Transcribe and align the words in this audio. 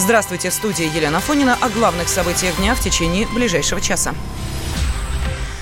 Здравствуйте, 0.00 0.48
в 0.48 0.54
студии 0.54 0.86
Елена 0.96 1.20
Фонина 1.20 1.58
о 1.60 1.68
главных 1.68 2.08
событиях 2.08 2.56
дня 2.56 2.74
в 2.74 2.80
течение 2.80 3.26
ближайшего 3.26 3.82
часа. 3.82 4.14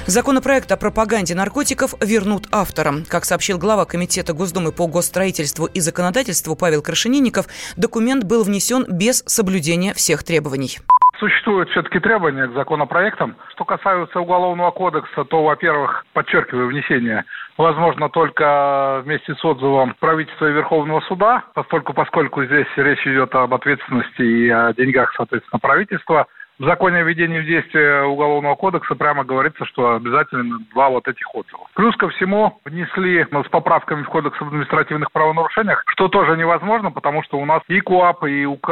Законопроект 0.07 0.71
о 0.71 0.77
пропаганде 0.77 1.35
наркотиков 1.35 1.97
вернут 2.01 2.47
авторам. 2.53 3.05
Как 3.05 3.25
сообщил 3.25 3.59
глава 3.59 3.85
Комитета 3.85 4.35
Госдумы 4.35 4.71
по 4.71 4.87
госстроительству 4.87 5.67
и 5.67 5.81
законодательству 5.81 6.55
Павел 6.55 6.83
Крашенинников, 6.83 7.49
документ 7.77 8.23
был 8.23 8.45
внесен 8.45 8.87
без 8.89 9.25
соблюдения 9.27 9.93
всех 9.93 10.23
требований. 10.23 10.79
Существуют 11.19 11.69
все-таки 11.71 11.99
требования 11.99 12.47
к 12.47 12.53
законопроектам. 12.53 13.35
Что 13.51 13.65
касается 13.65 14.21
Уголовного 14.21 14.71
кодекса, 14.71 15.25
то, 15.25 15.43
во-первых, 15.43 16.05
подчеркиваю, 16.13 16.69
внесение 16.69 17.25
возможно 17.57 18.09
только 18.09 19.03
вместе 19.05 19.35
с 19.35 19.45
отзывом 19.45 19.97
правительства 19.99 20.49
и 20.49 20.53
Верховного 20.53 21.01
суда, 21.01 21.43
поскольку, 21.55 21.93
поскольку 21.93 22.45
здесь 22.45 22.69
речь 22.77 23.05
идет 23.05 23.35
об 23.35 23.53
ответственности 23.53 24.23
и 24.23 24.49
о 24.49 24.73
деньгах, 24.73 25.13
соответственно, 25.17 25.59
правительства– 25.59 26.27
в 26.59 26.65
законе 26.65 26.99
о 26.99 27.03
введении 27.05 27.41
в 27.41 27.47
действие 27.47 28.05
Уголовного 28.05 28.55
кодекса 28.57 28.95
прямо 28.95 29.25
говорится, 29.25 29.65
что 29.67 29.95
обязательно 29.95 30.59
два 30.73 30.89
вот 30.89 31.07
этих 31.07 31.35
отзыва. 31.35 31.67
Плюс 31.75 31.97
ко 31.97 32.09
всему 32.09 32.59
внесли 32.65 33.25
с 33.25 33.49
поправками 33.49 34.03
в 34.03 34.09
Кодекс 34.09 34.41
об 34.41 34.49
административных 34.49 35.13
правонарушениях, 35.13 35.83
что 35.87 36.09
тоже 36.09 36.37
невозможно, 36.37 36.91
потому 36.91 37.23
что 37.23 37.39
у 37.39 37.45
нас 37.45 37.63
и 37.69 37.81
КУАП, 37.81 38.25
и 38.25 38.45
УК 38.47 38.69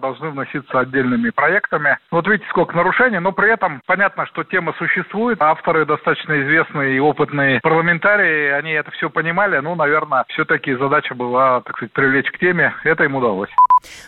должны 0.00 0.30
вноситься 0.30 0.80
отдельными 0.80 1.30
проектами. 1.30 1.98
Вот 2.10 2.26
видите, 2.26 2.48
сколько 2.50 2.76
нарушений, 2.76 3.18
но 3.18 3.32
при 3.32 3.50
этом 3.50 3.80
понятно, 3.86 4.26
что 4.26 4.44
тема 4.44 4.74
существует. 4.78 5.40
Авторы 5.40 5.86
достаточно 5.86 6.40
известные 6.42 6.96
и 6.96 7.00
опытные 7.00 7.60
парламентарии, 7.62 8.50
они 8.50 8.72
это 8.72 8.90
все 8.90 9.08
понимали. 9.08 9.58
Ну, 9.58 9.74
наверное, 9.74 10.24
все-таки 10.28 10.74
задача 10.74 11.14
была, 11.14 11.60
так 11.62 11.76
сказать, 11.76 11.92
привлечь 11.92 12.30
к 12.30 12.38
теме. 12.38 12.74
Это 12.84 13.04
им 13.04 13.14
удалось. 13.14 13.50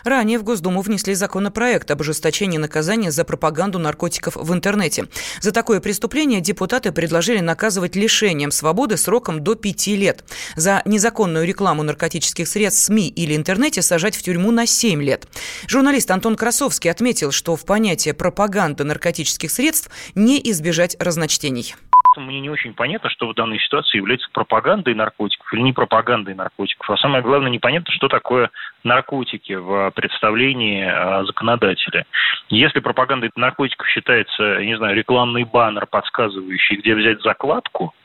Ранее 0.03 0.39
в 0.39 0.43
Госдуму 0.43 0.81
внесли 0.81 1.13
законопроект 1.13 1.89
об 1.91 2.01
ужесточении 2.01 2.57
наказания 2.57 3.11
за 3.11 3.23
пропаганду 3.23 3.79
наркотиков 3.79 4.35
в 4.35 4.53
интернете. 4.53 5.07
За 5.41 5.51
такое 5.51 5.79
преступление 5.79 6.41
депутаты 6.41 6.91
предложили 6.91 7.39
наказывать 7.39 7.95
лишением 7.95 8.51
свободы 8.51 8.97
сроком 8.97 9.43
до 9.43 9.55
пяти 9.55 9.95
лет. 9.95 10.23
За 10.55 10.81
незаконную 10.85 11.45
рекламу 11.45 11.83
наркотических 11.83 12.47
средств 12.47 12.85
СМИ 12.85 13.09
или 13.09 13.35
интернете 13.35 13.81
сажать 13.81 14.15
в 14.15 14.23
тюрьму 14.23 14.51
на 14.51 14.65
7 14.65 15.01
лет. 15.01 15.27
Журналист 15.67 16.09
Антон 16.11 16.35
Красовский 16.35 16.91
отметил, 16.91 17.31
что 17.31 17.55
в 17.55 17.65
понятие 17.65 18.13
пропаганда 18.13 18.83
наркотических 18.83 19.51
средств 19.51 19.89
не 20.15 20.39
избежать 20.51 20.95
разночтений 20.99 21.75
мне 22.21 22.39
не 22.39 22.49
очень 22.49 22.73
понятно, 22.73 23.09
что 23.09 23.27
в 23.27 23.35
данной 23.35 23.59
ситуации 23.59 23.97
является 23.97 24.27
пропагандой 24.31 24.93
наркотиков 24.93 25.51
или 25.53 25.61
не 25.61 25.73
пропагандой 25.73 26.35
наркотиков. 26.35 26.89
А 26.89 26.97
самое 26.97 27.23
главное, 27.23 27.51
непонятно, 27.51 27.91
что 27.93 28.07
такое 28.07 28.49
наркотики 28.83 29.53
в 29.53 29.91
представлении 29.91 30.85
а, 30.85 31.23
законодателя. 31.25 32.05
Если 32.53 32.81
пропагандой 32.81 33.31
наркотиков 33.35 33.87
считается, 33.87 34.63
не 34.63 34.77
знаю, 34.77 34.95
рекламный 34.95 35.43
баннер, 35.43 35.87
подсказывающий, 35.87 36.75
где 36.75 36.93
взять 36.93 37.21
закладку, 37.23 37.95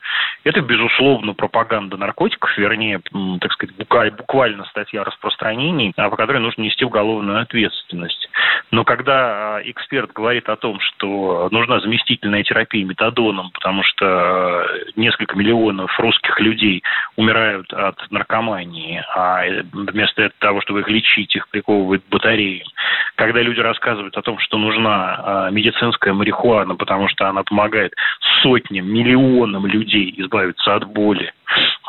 это, 0.45 0.61
безусловно, 0.61 1.35
пропаганда 1.35 1.97
наркотиков, 1.97 2.57
вернее, 2.57 3.01
так 3.41 3.53
сказать, 3.53 3.75
буквально 4.17 4.65
статья 4.67 5.03
о 5.03 5.05
распространении, 5.05 5.93
по 5.95 6.17
которой 6.17 6.39
нужно 6.39 6.63
нести 6.63 6.85
уголовную 6.85 7.41
ответственность. 7.41 8.29
Но 8.71 8.85
когда 8.85 9.57
а, 9.57 9.61
эксперт 9.65 10.13
говорит 10.13 10.49
о 10.49 10.57
том, 10.57 10.79
что 10.81 11.49
нужна 11.51 11.81
заместительная 11.81 12.43
терапия 12.43 12.85
метадоном, 12.85 13.51
потому 13.51 13.83
что 13.83 14.07
а, 14.07 14.67
несколько 14.97 15.37
миллионов 15.37 15.99
русских 15.99 16.39
людей 16.41 16.83
умирают 17.17 17.73
от 17.73 17.99
наркомании, 18.11 19.03
а 19.15 19.45
э, 19.45 19.63
вместо 19.73 20.31
того, 20.39 20.61
чтобы 20.63 20.81
их 20.81 20.89
лечить, 20.89 21.35
их 21.35 21.49
приковывают 21.49 22.05
батареи, 22.11 22.65
когда 23.17 23.41
люди 23.41 23.61
рассказывают 23.61 24.17
о 24.17 24.23
том, 24.23 24.38
что 24.39 24.59
нужна 24.59 25.17
а, 25.19 25.51
медицинская 25.51 26.13
марихуана, 26.13 26.75
потому 26.77 27.09
что 27.09 27.29
она 27.29 27.43
помогает 27.43 27.95
сотням, 28.43 28.87
миллионам 28.87 29.67
людей 29.67 30.15
избавиться 30.19 30.75
от 30.75 30.85
боли, 30.85 31.33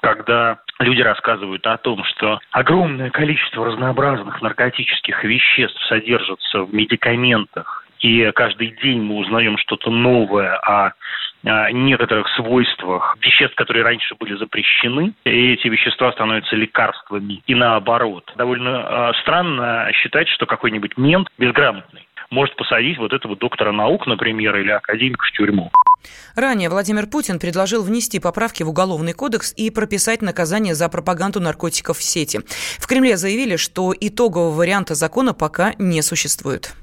когда 0.01 0.59
люди 0.79 1.01
рассказывают 1.01 1.65
о 1.67 1.77
том, 1.77 2.03
что 2.05 2.39
огромное 2.51 3.09
количество 3.09 3.65
разнообразных 3.65 4.41
наркотических 4.41 5.23
веществ 5.23 5.81
содержится 5.87 6.63
в 6.63 6.73
медикаментах, 6.73 7.85
и 7.99 8.31
каждый 8.33 8.75
день 8.81 9.01
мы 9.01 9.17
узнаем 9.17 9.57
что-то 9.57 9.89
новое 9.91 10.55
о 10.57 10.93
некоторых 11.43 12.27
свойствах 12.35 13.17
веществ, 13.21 13.55
которые 13.55 13.83
раньше 13.83 14.15
были 14.19 14.35
запрещены, 14.35 15.13
и 15.23 15.53
эти 15.53 15.69
вещества 15.69 16.11
становятся 16.11 16.55
лекарствами, 16.55 17.41
и 17.47 17.55
наоборот. 17.55 18.29
Довольно 18.35 19.09
а, 19.09 19.13
странно 19.21 19.89
считать, 19.93 20.27
что 20.27 20.45
какой-нибудь 20.45 20.97
мент 20.97 21.29
безграмотный 21.37 22.08
может 22.31 22.55
посадить 22.55 22.97
вот 22.97 23.13
этого 23.13 23.35
доктора 23.35 23.71
наук, 23.71 24.07
например, 24.07 24.57
или 24.57 24.71
академика 24.71 25.25
в 25.25 25.31
тюрьму. 25.31 25.71
Ранее 26.35 26.69
Владимир 26.69 27.07
Путин 27.07 27.39
предложил 27.39 27.83
внести 27.83 28.19
поправки 28.19 28.63
в 28.63 28.69
Уголовный 28.69 29.13
кодекс 29.13 29.53
и 29.57 29.69
прописать 29.69 30.21
наказание 30.21 30.75
за 30.75 30.87
пропаганду 30.89 31.39
наркотиков 31.39 31.97
в 31.97 32.03
сети. 32.03 32.41
В 32.77 32.87
Кремле 32.87 33.17
заявили, 33.17 33.55
что 33.55 33.93
итогового 33.99 34.51
варианта 34.51 34.95
закона 34.95 35.33
пока 35.33 35.73
не 35.77 36.01
существует. 36.01 36.73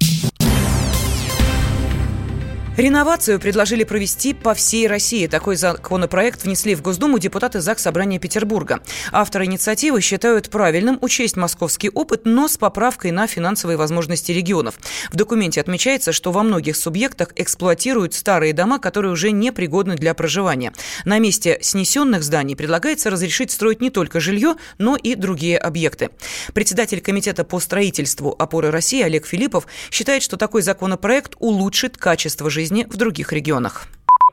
Реновацию 2.76 3.40
предложили 3.40 3.84
провести 3.84 4.34
по 4.34 4.52
всей 4.52 4.86
России. 4.86 5.26
Такой 5.26 5.56
законопроект 5.56 6.44
внесли 6.44 6.74
в 6.74 6.82
Госдуму 6.82 7.18
депутаты 7.18 7.62
ЗАГС 7.62 7.84
Собрания 7.84 8.18
Петербурга. 8.18 8.80
Авторы 9.12 9.46
инициативы 9.46 10.02
считают 10.02 10.50
правильным 10.50 10.98
учесть 11.00 11.36
московский 11.36 11.88
опыт, 11.88 12.22
но 12.26 12.48
с 12.48 12.58
поправкой 12.58 13.12
на 13.12 13.26
финансовые 13.26 13.78
возможности 13.78 14.30
регионов. 14.30 14.74
В 15.10 15.16
документе 15.16 15.58
отмечается, 15.58 16.12
что 16.12 16.32
во 16.32 16.42
многих 16.42 16.76
субъектах 16.76 17.32
эксплуатируют 17.36 18.12
старые 18.12 18.52
дома, 18.52 18.78
которые 18.78 19.10
уже 19.10 19.30
не 19.30 19.52
пригодны 19.52 19.96
для 19.96 20.12
проживания. 20.12 20.74
На 21.06 21.18
месте 21.18 21.58
снесенных 21.62 22.22
зданий 22.22 22.56
предлагается 22.56 23.08
разрешить 23.08 23.52
строить 23.52 23.80
не 23.80 23.88
только 23.88 24.20
жилье, 24.20 24.54
но 24.76 24.96
и 24.96 25.14
другие 25.14 25.56
объекты. 25.56 26.10
Председатель 26.52 27.00
Комитета 27.00 27.42
по 27.44 27.58
строительству 27.58 28.36
«Опоры 28.38 28.70
России» 28.70 29.00
Олег 29.00 29.26
Филиппов 29.26 29.66
считает, 29.90 30.22
что 30.22 30.36
такой 30.36 30.60
законопроект 30.60 31.36
улучшит 31.38 31.96
качество 31.96 32.50
жизни 32.50 32.65
жизни 32.66 32.84
в 32.84 32.96
других 32.96 33.32
регионах. 33.32 33.86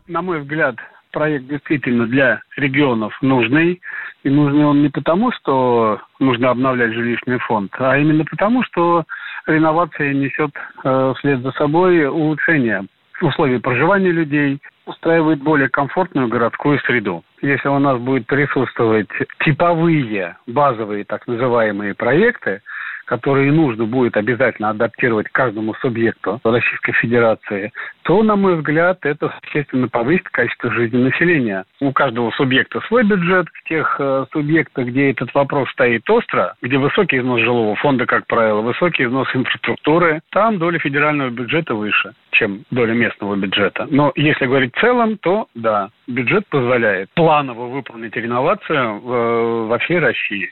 На 0.07 0.21
мой 0.21 0.41
взгляд, 0.41 0.75
проект 1.11 1.45
действительно 1.45 2.07
для 2.07 2.41
регионов 2.57 3.13
нужный. 3.21 3.79
И 4.23 4.29
нужный 4.29 4.66
он 4.66 4.81
не 4.81 4.89
потому, 4.89 5.31
что 5.31 5.99
нужно 6.19 6.49
обновлять 6.49 6.93
жилищный 6.93 7.39
фонд, 7.39 7.72
а 7.77 7.97
именно 7.97 8.25
потому, 8.25 8.63
что 8.63 9.03
реновация 9.45 10.13
несет 10.13 10.51
э, 10.83 11.13
вслед 11.17 11.41
за 11.41 11.51
собой 11.51 12.05
улучшение 12.05 12.85
условий 13.22 13.59
проживания 13.59 14.11
людей, 14.11 14.59
устраивает 14.85 15.41
более 15.41 15.69
комфортную 15.69 16.27
городскую 16.27 16.79
среду. 16.79 17.23
Если 17.41 17.69
у 17.69 17.79
нас 17.79 17.97
будет 17.99 18.25
присутствовать 18.27 19.07
типовые, 19.45 20.35
базовые 20.47 21.05
так 21.05 21.25
называемые 21.27 21.93
проекты, 21.93 22.61
которые 23.06 23.52
нужно 23.52 23.86
будет 23.86 24.18
обязательно 24.18 24.69
адаптировать 24.69 25.28
каждому 25.31 25.74
субъекту 25.75 26.40
Российской 26.44 26.94
Федерации, 26.94 27.72
то, 28.03 28.22
на 28.24 28.36
мой 28.36 28.58
взгляд, 28.58 29.00
это 29.03 29.34
существенно 29.44 29.88
повысит 29.88 30.28
качество 30.30 30.72
жизни 30.72 30.97
населения. 30.97 31.66
У 31.80 31.91
каждого 31.91 32.31
субъекта 32.31 32.81
свой 32.88 33.03
бюджет. 33.03 33.47
В 33.53 33.69
тех 33.69 33.96
э, 34.00 34.25
субъектах, 34.31 34.88
где 34.88 35.12
этот 35.12 35.34
вопрос 35.34 35.69
стоит 35.72 36.09
остро, 36.09 36.56
где 36.62 36.78
высокий 36.78 37.19
износ 37.19 37.41
жилого 37.41 37.75
фонда, 37.75 38.06
как 38.06 38.28
правило, 38.28 38.62
высокий 38.62 39.06
износ 39.06 39.28
инфраструктуры, 39.34 40.22
там 40.31 40.58
доля 40.58 40.80
федерального 40.80 41.30
бюджета 41.30 41.75
выше, 41.75 42.14
чем 42.31 42.64
доля 42.72 42.94
местного 42.94 43.35
бюджета. 43.35 43.88
Но 43.90 44.12
если 44.16 44.46
говорить 44.46 44.75
в 44.75 44.80
целом, 44.80 45.18
то 45.18 45.47
да, 45.56 45.90
бюджет 46.08 46.46
позволяет 46.47 47.09
планово 47.16 47.68
выполнить 47.68 48.16
реновацию 48.16 49.02
э, 49.02 49.68
во 49.68 49.78
всей 49.80 50.00
России. 50.00 50.52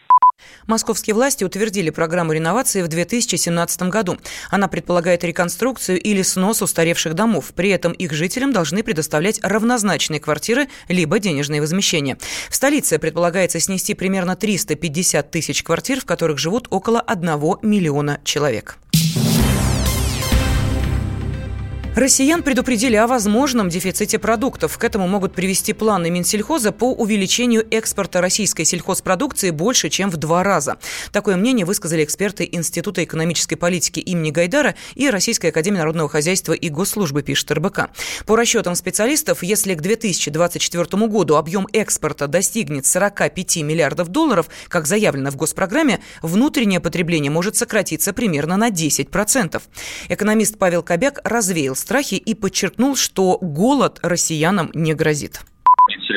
Московские 0.68 1.14
власти 1.14 1.44
утвердили 1.44 1.90
программу 1.90 2.34
реновации 2.34 2.82
в 2.82 2.88
2017 2.88 3.84
году. 3.84 4.18
Она 4.50 4.68
предполагает 4.68 5.24
реконструкцию 5.24 6.00
или 6.00 6.22
снос 6.22 6.62
устаревших 6.62 7.14
домов. 7.14 7.52
При 7.56 7.70
этом 7.70 7.92
их 7.94 8.14
жителям 8.14 8.54
должны 8.54 8.84
предоставлять 8.84 9.40
равнозначные 9.44 10.20
квартиры 10.20 10.68
либо 10.88 11.20
денежные 11.20 11.62
возмещения. 11.62 12.18
В 12.50 12.56
столице 12.56 13.00
предполагается 13.00 13.60
снести 13.60 13.94
примерно 13.94 14.36
350 14.36 15.32
тысяч 15.32 15.64
квартир, 15.64 16.02
в 16.02 16.06
которых 16.06 16.38
живут 16.38 16.68
около 16.70 17.00
1 17.02 17.30
миллиона 17.62 18.20
человек. 18.24 18.78
Россиян 21.94 22.42
предупредили 22.42 22.96
о 22.96 23.06
возможном 23.06 23.68
дефиците 23.68 24.18
продуктов. 24.18 24.78
К 24.78 24.86
этому 24.86 25.10
могут 25.10 25.34
привести 25.34 25.74
планы 25.74 26.10
Минсельхоза 26.10 26.72
по 26.72 26.94
увеличению 26.94 27.68
экспорта 27.70 28.22
российской 28.22 28.64
сельхозпродукции 28.64 29.50
больше, 29.50 29.90
чем 29.90 30.10
в 30.10 30.16
два 30.16 30.42
раза. 30.42 30.78
Такое 31.12 31.36
мнение 31.36 31.66
высказали 31.66 32.06
эксперты 32.06 32.48
Института 32.50 33.04
экономической 33.04 33.58
политики 33.58 34.00
имени 34.00 34.32
Гайдара 34.32 34.76
и 34.96 35.10
Российской 35.10 35.48
академии 35.48 35.80
народного 35.80 36.08
хозяйства 36.08 36.54
и 36.54 36.70
госслужбы, 36.70 37.24
пишет 37.24 37.52
РБК. 37.52 37.90
По 38.26 38.38
расчетам 38.38 38.76
специалистов, 38.76 39.44
если 39.44 39.76
к 39.76 39.82
2024 39.82 41.08
году 41.08 41.36
объем 41.36 41.68
экспорта 41.74 42.28
достигнет 42.28 42.86
45 42.86 43.58
миллиардов 43.58 44.08
долларов, 44.08 44.48
как 44.70 44.88
заявлено 44.88 45.30
в 45.30 45.36
госпрограмме, 45.36 46.00
внутреннее 46.22 46.80
потребление 46.80 47.32
может 47.32 47.58
сократиться 47.58 48.14
примерно 48.14 48.56
на 48.56 48.70
10%. 48.70 49.62
Экономист 50.08 50.58
Павел 50.58 50.84
Кобяк 50.84 51.20
развеял 51.26 51.76
страхи 51.82 52.16
и 52.16 52.34
подчеркнул, 52.36 52.96
что 52.96 53.38
голод 53.42 54.00
россиянам 54.02 54.72
не 54.74 54.94
грозит. 54.94 55.42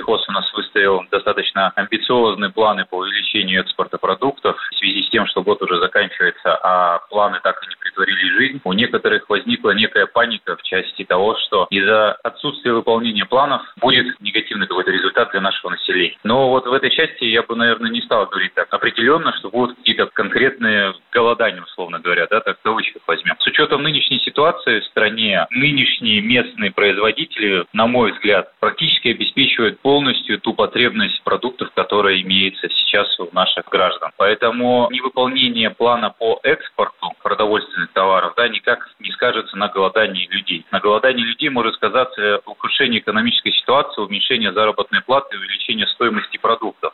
Минсельхоз 0.05 0.29
у 0.29 0.33
нас 0.33 0.53
выставил 0.53 1.05
достаточно 1.11 1.73
амбициозные 1.77 2.51
планы 2.51 2.85
по 2.85 2.97
увеличению 2.97 3.61
экспорта 3.63 3.99
продуктов 3.99 4.57
в 4.71 4.77
связи 4.77 5.03
с 5.03 5.11
тем, 5.11 5.27
что 5.27 5.43
год 5.43 5.63
уже 5.63 5.81
заканчивается, 5.81 6.59
а 6.63 6.99
планы 7.09 7.41
так 7.43 7.63
и 7.63 7.69
не 7.69 7.77
притворили 7.77 8.37
жизнь. 8.37 8.61
У 8.65 8.73
некоторых 8.73 9.29
возникла 9.29 9.71
некая 9.71 10.07
паника 10.07 10.57
в 10.57 10.63
части 10.63 11.05
того, 11.05 11.37
что 11.47 11.67
из-за 11.71 12.13
отсутствия 12.23 12.73
выполнения 12.73 13.25
планов 13.25 13.63
будет 13.81 14.21
негативный 14.21 14.67
какой-то 14.67 14.91
результат 14.91 15.31
для 15.33 15.41
нашего 15.41 15.71
населения. 15.71 16.17
Но 16.23 16.51
вот 16.51 16.67
в 16.67 16.73
этой 16.73 16.91
части 16.91 17.25
я 17.25 17.43
бы, 17.43 17.57
наверное, 17.57 17.91
не 17.91 18.03
стал 18.03 18.27
говорить 18.27 18.55
так 18.55 18.73
определенно, 18.73 19.33
что 19.39 19.51
будут 19.51 19.77
какие-то 19.77 20.07
конкретные 20.07 20.95
голодания, 21.13 21.63
условно 21.63 21.99
говоря, 21.99 22.27
да, 22.31 22.41
так 22.41 22.59
в 22.59 22.63
кавычках 22.63 23.03
возьмем. 23.07 23.37
С 23.39 23.47
учетом 23.47 23.83
нынешней 23.83 24.21
ситуации 24.21 24.81
в 24.81 24.85
стране, 24.85 25.47
нынешние 25.51 26.21
местные 26.21 26.73
производители, 26.73 27.65
на 27.73 27.87
мой 27.87 28.13
взгляд, 28.13 28.53
практически 28.61 29.09
обеспечивают 29.09 29.81
полностью 29.95 30.41
ту 30.41 30.55
потребность 30.55 31.23
продуктов, 31.23 31.71
которая 31.73 32.21
имеется 32.21 32.69
сейчас 32.69 33.07
у 33.21 33.29
наших 33.31 33.67
граждан. 33.67 34.11
Поэтому 34.17 34.89
невыполнение 34.91 35.71
плана 35.71 36.11
по 36.11 36.41
экспорту 36.43 37.13
продовольственных 37.23 37.93
товаров 37.93 38.33
да, 38.37 38.49
никак 38.49 38.89
не 38.99 39.13
скажется 39.13 39.57
на 39.57 39.69
голодании 39.69 40.27
людей. 40.27 40.67
На 40.73 40.81
голодании 40.81 41.23
людей 41.23 41.49
может 41.49 41.75
сказаться 41.77 42.41
ухудшение 42.45 42.99
экономической 42.99 43.53
ситуации, 43.53 44.03
уменьшение 44.03 44.53
заработной 44.53 45.01
платы, 45.01 45.37
увеличение 45.37 45.87
стоимости 45.87 46.39
продуктов. 46.39 46.93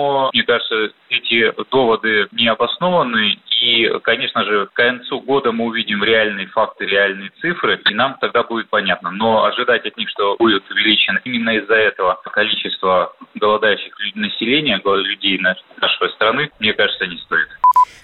Поэтому, 0.00 0.30
мне 0.32 0.42
кажется, 0.44 0.92
эти 1.10 1.52
доводы 1.70 2.26
не 2.32 2.48
обоснованы 2.48 3.38
и, 3.60 3.88
конечно 4.02 4.44
же, 4.44 4.66
к 4.66 4.72
концу 4.72 5.20
года 5.20 5.52
мы 5.52 5.66
увидим 5.66 6.02
реальные 6.02 6.46
факты, 6.46 6.86
реальные 6.86 7.30
цифры, 7.40 7.80
и 7.88 7.94
нам 7.94 8.16
тогда 8.20 8.42
будет 8.42 8.68
понятно. 8.70 9.10
Но 9.10 9.44
ожидать 9.44 9.84
от 9.86 9.96
них, 9.98 10.08
что 10.08 10.36
будет 10.38 10.68
увеличено 10.70 11.20
именно 11.24 11.50
из-за 11.58 11.74
этого 11.74 12.18
количество 12.24 13.12
голодающих 13.34 13.94
населения, 14.14 14.80
людей 14.84 15.38
нашей 15.38 16.10
страны, 16.14 16.50
мне 16.58 16.72
кажется, 16.72 17.06
не 17.06 17.18
стоит. 17.18 17.48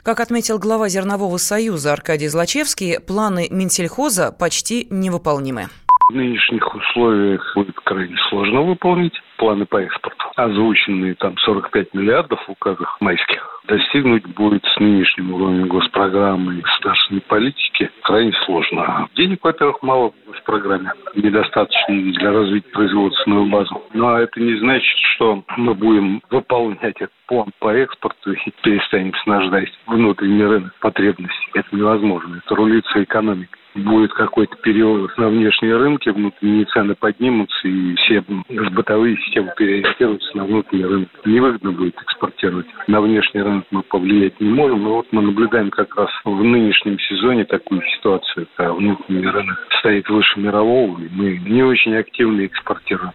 Как 0.04 0.20
отметил 0.20 0.58
глава 0.58 0.88
Зернового 0.88 1.38
союза 1.38 1.93
Аркадий 1.93 2.28
Злачевский, 2.28 3.00
планы 3.00 3.48
Минсельхоза 3.50 4.32
почти 4.38 4.87
невыполнимы. 4.90 5.69
В 6.10 6.14
нынешних 6.14 6.72
условиях 6.72 7.52
будет 7.56 7.75
крайне 7.81 8.16
сложно 8.28 8.62
выполнить 8.62 9.14
планы 9.38 9.66
по 9.66 9.78
экспорту. 9.78 10.25
Озвученные 10.37 11.15
там 11.15 11.37
45 11.38 11.94
миллиардов 11.94 12.41
в 12.47 12.50
указах 12.50 13.00
майских 13.00 13.56
достигнуть 13.67 14.27
будет 14.27 14.65
с 14.65 14.79
нынешним 14.79 15.33
уровнем 15.33 15.67
госпрограммы 15.69 16.56
и 16.56 16.61
государственной 16.61 17.21
политики 17.23 17.91
крайне 18.03 18.33
сложно. 18.44 19.09
Денег, 19.17 19.43
во-первых, 19.43 19.83
мало 19.83 20.11
в 20.11 20.31
госпрограмме, 20.31 20.93
недостаточно 21.15 22.12
для 22.12 22.33
развития 22.33 22.69
производственную 22.69 23.47
базу. 23.47 23.83
Но 23.94 24.19
это 24.19 24.41
не 24.41 24.59
значит, 24.59 24.97
что 25.15 25.43
мы 25.56 25.75
будем 25.75 26.23
выполнять 26.31 26.97
этот 26.97 27.12
план 27.27 27.49
по 27.59 27.75
экспорту 27.75 28.32
и 28.32 28.53
перестанем 28.62 29.15
снаждать 29.25 29.73
внутренний 29.87 30.44
рынок 30.44 30.75
потребностей. 30.81 31.50
Это 31.55 31.69
невозможно. 31.75 32.43
Это 32.44 32.55
рулится 32.55 33.03
экономикой 33.03 33.59
будет 33.76 34.12
какой-то 34.12 34.56
период 34.56 35.17
на 35.19 35.28
внешние 35.28 35.76
рынки, 35.76 36.08
внутренние 36.08 36.64
цены 36.67 36.94
поднимутся, 36.94 37.69
и 37.69 37.94
все 37.96 38.25
бытовые 38.73 39.17
системы 39.19 39.52
переориентируются 39.56 40.37
на 40.37 40.44
внутренний 40.44 40.84
рынок. 40.84 41.08
Невыгодно 41.25 41.73
будет 41.73 41.96
экспортировать. 42.02 42.67
На 42.87 43.00
внешний 43.00 43.43
рынок 43.43 43.64
мы 43.70 43.82
повлиять 43.82 44.40
не 44.40 44.50
можем, 44.50 44.82
но 44.82 44.96
вот 44.96 45.06
мы 45.12 45.23
наблюдаем 45.23 45.70
как 45.70 45.96
раз 45.96 46.11
в 46.25 46.43
нынешнем 46.43 46.99
сезоне 46.99 47.44
такую 47.44 47.82
ситуацию, 47.96 48.46
когда 48.56 48.73
внутренний 48.73 49.26
рынок 49.26 49.58
стоит 49.79 50.08
выше 50.08 50.40
мирового, 50.40 51.00
и 51.00 51.08
мы 51.11 51.38
не 51.38 51.62
очень 51.62 51.94
активно 51.96 52.46
экспортируем. 52.46 53.12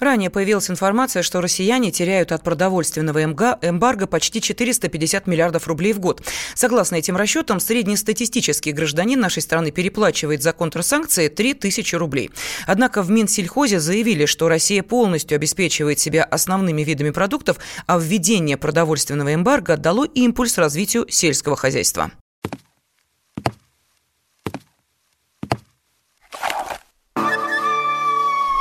Ранее 0.00 0.30
появилась 0.30 0.70
информация, 0.70 1.22
что 1.22 1.40
россияне 1.40 1.90
теряют 1.90 2.32
от 2.32 2.42
продовольственного 2.42 3.22
эмбарго 3.22 4.06
почти 4.06 4.40
450 4.40 5.26
миллиардов 5.26 5.68
рублей 5.68 5.92
в 5.92 5.98
год. 5.98 6.22
Согласно 6.54 6.96
этим 6.96 7.16
расчетам, 7.16 7.60
среднестатистический 7.60 8.72
гражданин 8.72 9.18
нашей 9.18 9.42
страны 9.42 9.70
переплачивает 9.70 10.42
за 10.42 10.52
контрсанкции 10.52 11.28
3000 11.28 11.94
рублей. 11.96 12.30
Однако 12.66 13.02
в 13.02 13.10
Минсельхозе 13.10 13.80
заявили, 13.80 14.26
что 14.26 14.48
Россия 14.48 14.82
полностью 14.82 15.36
обеспечивает 15.36 15.98
себя 15.98 16.24
основными 16.24 16.82
видами 16.82 17.10
продуктов, 17.10 17.58
а 17.86 17.98
введение 17.98 18.56
продовольственного 18.56 19.34
эмбарго 19.34 19.76
дало 19.76 20.04
импульс 20.04 20.58
развитию 20.58 21.06
сельского 21.08 21.56
хозяйства. 21.56 22.12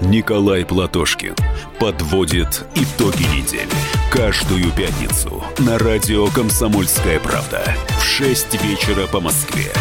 Николай 0.00 0.64
Платошкин 0.64 1.34
подводит 1.78 2.64
итоги 2.74 3.22
недели. 3.36 3.68
Каждую 4.10 4.70
пятницу 4.72 5.42
на 5.58 5.78
радио 5.78 6.26
«Комсомольская 6.28 7.20
правда» 7.20 7.74
в 7.98 8.04
6 8.04 8.62
вечера 8.62 9.06
по 9.06 9.20
Москве. 9.20 9.72